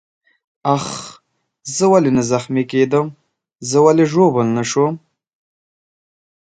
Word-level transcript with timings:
آخ، 0.75 0.85
زه 1.75 1.85
ولې 1.91 2.11
نه 2.17 2.23
زخمي 2.31 2.63
کېدم؟ 2.71 3.07
زه 3.69 3.77
ولې 3.85 4.05
ژوبل 4.11 4.47
نه 4.57 4.63
شوم؟ 4.69 4.95